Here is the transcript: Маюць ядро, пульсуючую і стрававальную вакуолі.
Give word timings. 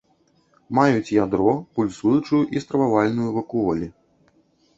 Маюць 0.77 1.13
ядро, 1.15 1.53
пульсуючую 1.75 2.41
і 2.57 2.65
стрававальную 2.65 3.29
вакуолі. 3.37 3.87